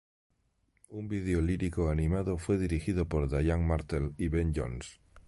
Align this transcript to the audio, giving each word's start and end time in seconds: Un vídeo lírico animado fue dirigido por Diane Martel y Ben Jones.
Un 0.89 1.07
vídeo 1.07 1.41
lírico 1.41 1.91
animado 1.91 2.39
fue 2.39 2.57
dirigido 2.57 3.07
por 3.07 3.29
Diane 3.29 3.63
Martel 3.63 4.15
y 4.17 4.29
Ben 4.29 4.51
Jones. 4.51 4.99